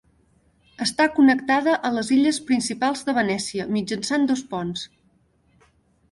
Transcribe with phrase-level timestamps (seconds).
[0.83, 4.87] Està connectada a les illes principals de Venècia mitjançant dos ponts.